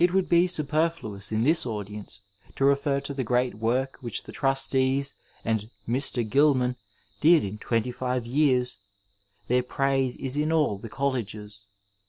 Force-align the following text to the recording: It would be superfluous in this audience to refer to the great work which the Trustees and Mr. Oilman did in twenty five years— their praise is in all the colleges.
It 0.00 0.12
would 0.12 0.28
be 0.28 0.48
superfluous 0.48 1.30
in 1.30 1.44
this 1.44 1.64
audience 1.64 2.18
to 2.56 2.64
refer 2.64 3.00
to 3.02 3.14
the 3.14 3.22
great 3.22 3.54
work 3.54 3.96
which 4.00 4.24
the 4.24 4.32
Trustees 4.32 5.14
and 5.44 5.70
Mr. 5.86 6.28
Oilman 6.28 6.74
did 7.20 7.44
in 7.44 7.58
twenty 7.58 7.92
five 7.92 8.26
years— 8.26 8.80
their 9.46 9.62
praise 9.62 10.16
is 10.16 10.36
in 10.36 10.50
all 10.50 10.78
the 10.78 10.88
colleges. 10.88 11.64